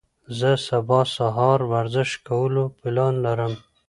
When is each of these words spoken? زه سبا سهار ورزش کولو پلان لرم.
زه 0.39 0.51
سبا 0.67 0.99
سهار 1.15 1.59
ورزش 1.73 2.09
کولو 2.27 2.63
پلان 2.79 3.13
لرم. 3.25 3.53